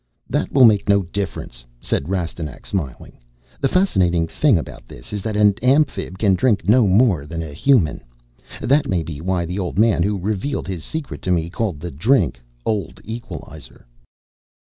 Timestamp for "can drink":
6.17-6.67